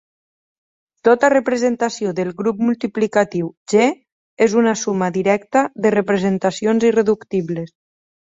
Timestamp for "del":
2.19-2.31